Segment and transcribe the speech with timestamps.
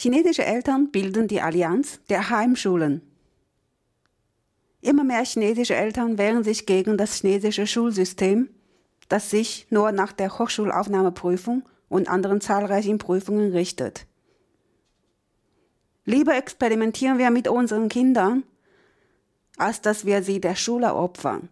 [0.00, 3.02] Chinesische Eltern bilden die Allianz der Heimschulen.
[4.80, 8.48] Immer mehr chinesische Eltern wehren sich gegen das chinesische Schulsystem,
[9.08, 14.06] das sich nur nach der Hochschulaufnahmeprüfung und anderen zahlreichen Prüfungen richtet.
[16.04, 18.44] Lieber experimentieren wir mit unseren Kindern,
[19.56, 21.48] als dass wir sie der Schule opfern.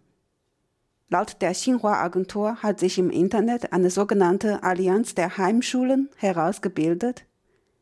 [1.08, 7.24] Laut der Xinhua-Agentur hat sich im Internet eine sogenannte Allianz der Heimschulen herausgebildet,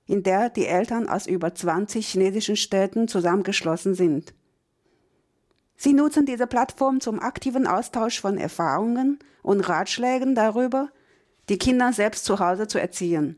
[0.06, 4.34] in der die Eltern aus über 20 chinesischen Städten zusammengeschlossen sind.
[5.76, 10.90] Sie nutzen diese Plattform zum aktiven Austausch von Erfahrungen und Ratschlägen darüber,
[11.48, 13.36] die Kinder selbst zu Hause zu erziehen.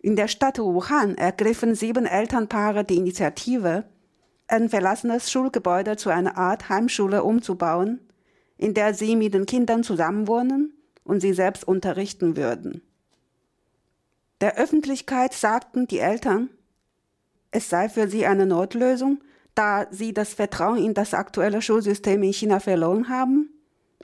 [0.00, 3.84] In der Stadt Wuhan ergriffen sieben Elternpaare die Initiative,
[4.48, 8.00] ein verlassenes Schulgebäude zu einer Art Heimschule umzubauen,
[8.58, 10.74] in der sie mit den Kindern zusammenwohnen
[11.04, 12.82] und sie selbst unterrichten würden.
[14.44, 16.50] Der Öffentlichkeit sagten die Eltern,
[17.50, 19.22] es sei für sie eine Notlösung,
[19.54, 23.48] da sie das Vertrauen in das aktuelle Schulsystem in China verloren haben,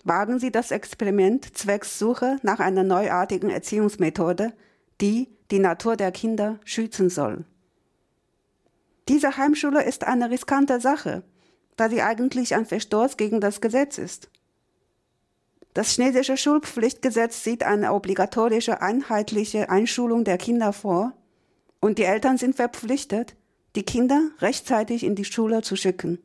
[0.03, 4.55] wagen sie das Experiment zwecks Suche nach einer neuartigen Erziehungsmethode,
[5.03, 7.45] die die Natur der Kinder schützen soll.
[9.11, 11.23] Diese Heimschule ist eine riskante Sache,
[11.77, 14.31] da sie eigentlich ein Verstoß gegen das Gesetz ist.
[15.75, 21.13] Das chinesische Schulpflichtgesetz sieht eine obligatorische einheitliche Einschulung der Kinder vor
[21.81, 23.37] und die Eltern sind verpflichtet,
[23.77, 26.19] die Kinder rechtzeitig in die Schule zu schicken.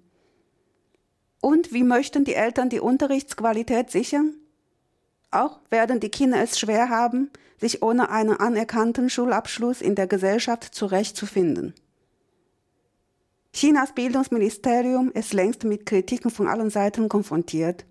[1.41, 4.35] Und wie möchten die Eltern die Unterrichtsqualität sichern?
[5.29, 10.73] Auch werden die Kinder es schwer haben, sich ohne einen anerkannten Schulabschluss in der Gesellschaft
[10.73, 11.75] zurechtzufinden.
[13.53, 17.85] Chinas Bildungsministerium ist längst mit Kritiken von allen Seiten konfrontiert.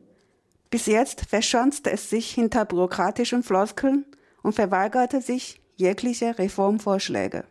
[0.73, 4.05] Bis jetzt verschanzte es sich hinter bürokratischen Floskeln
[4.43, 7.45] und verweigerte sich jegliche Reformvorschläge.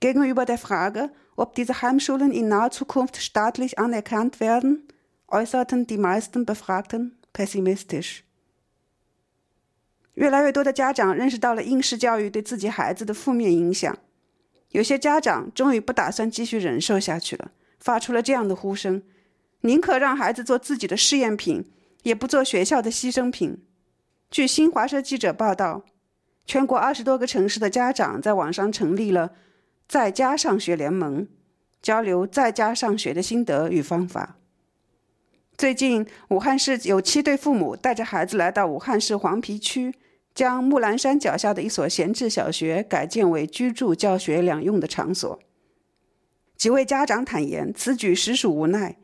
[0.00, 4.88] Gegenüber der Frage, ob diese Heimschulen in naher Zukunft staatlich anerkannt werden,
[5.28, 8.24] äußerten die meisten Befragten pessimistisch.
[10.14, 13.96] 越来越多的家长认识到了应试教育对自己孩子的负面影响，
[14.70, 19.02] 有些家长终于不打算继续忍受下去了，发出了这样的呼声：
[19.61, 21.71] 宁可让孩子做自己的试验品，
[22.03, 23.63] 也不做学校的牺牲品。
[24.29, 25.83] 据新华社记者报道，
[26.45, 29.33] 全国二十多个城市的家长在网上成立了
[29.87, 31.27] “在家上学联盟”，
[31.81, 34.37] 交流在家上学的心得与方法。
[35.57, 39.95] 最近，武汉市有七对父母带着孩子来到武汉市黄陂区。
[40.35, 45.39] 将木兰山脚下的一所闲置小学改建为居住、教学两用的场所。
[46.55, 48.97] 几位家长坦言，此举实属无奈，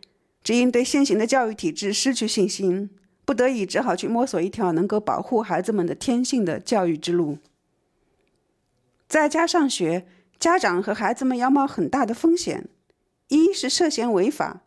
[0.44, 2.90] 只因对现行的教育体制失去信心，
[3.24, 7.38] 不得已只好去摸索一条能够保护孩子们的天性的教育之路。
[9.08, 10.06] 在家上学，
[10.38, 12.68] 家长和孩子们要冒很大的风险：
[13.30, 14.64] 一是涉嫌违法。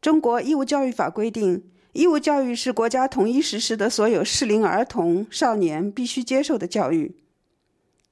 [0.00, 1.64] 中国义务教育法规定。
[1.94, 7.14] 义务教育是国家统一实施的所有适龄儿童、少年必须接受的教育。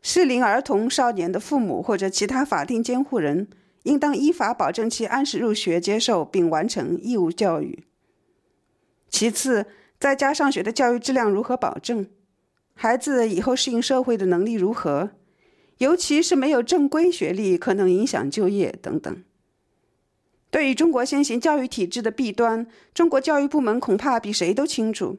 [0.00, 3.48] 适龄儿童、少年的父母或者其他法定监护人，
[3.84, 7.84] 应当依法保证其按时入学接受并完成义务教育。
[9.08, 9.66] 其次，
[9.98, 12.08] 在家上学的教育质量如何保证？
[12.74, 15.10] 孩子以后适应社会的能力如何？
[15.78, 19.24] 尤其是没有正规学历，可能影响就业等等。
[20.50, 25.18] 对于中国现行教育体制的弊端，中国教育部门恐怕比谁都清楚。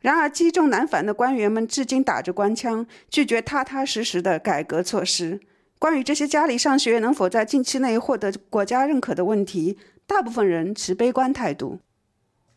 [0.00, 5.40] 然而，积重难返的官员们至今打着官腔，拒绝踏踏实实的改革措施。
[5.78, 11.80] 关于这些家里上学能否在近期内获得国家认可的问题，大部分人持悲观态度。